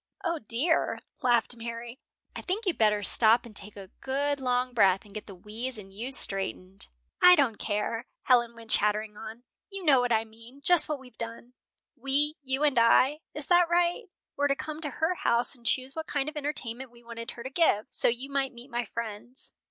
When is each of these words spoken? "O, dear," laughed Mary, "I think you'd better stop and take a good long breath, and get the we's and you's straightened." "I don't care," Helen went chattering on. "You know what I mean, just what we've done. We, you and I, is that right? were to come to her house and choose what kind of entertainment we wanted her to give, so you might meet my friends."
"O, 0.23 0.39
dear," 0.39 0.97
laughed 1.21 1.55
Mary, 1.55 1.99
"I 2.35 2.41
think 2.41 2.65
you'd 2.65 2.79
better 2.79 3.03
stop 3.03 3.45
and 3.45 3.55
take 3.55 3.77
a 3.77 3.91
good 4.01 4.39
long 4.39 4.73
breath, 4.73 5.05
and 5.05 5.13
get 5.13 5.27
the 5.27 5.35
we's 5.35 5.77
and 5.77 5.93
you's 5.93 6.17
straightened." 6.17 6.87
"I 7.21 7.35
don't 7.35 7.57
care," 7.59 8.07
Helen 8.23 8.55
went 8.55 8.71
chattering 8.71 9.15
on. 9.15 9.43
"You 9.69 9.85
know 9.85 9.99
what 9.99 10.11
I 10.11 10.25
mean, 10.25 10.61
just 10.63 10.89
what 10.89 10.99
we've 10.99 11.19
done. 11.19 11.53
We, 11.95 12.35
you 12.41 12.63
and 12.63 12.79
I, 12.79 13.19
is 13.35 13.45
that 13.45 13.69
right? 13.69 14.05
were 14.35 14.47
to 14.47 14.55
come 14.55 14.81
to 14.81 14.89
her 14.89 15.13
house 15.13 15.53
and 15.53 15.67
choose 15.67 15.95
what 15.95 16.07
kind 16.07 16.27
of 16.29 16.35
entertainment 16.35 16.89
we 16.89 17.03
wanted 17.03 17.29
her 17.29 17.43
to 17.43 17.51
give, 17.51 17.85
so 17.91 18.07
you 18.07 18.31
might 18.31 18.53
meet 18.55 18.71
my 18.71 18.85
friends." 18.85 19.53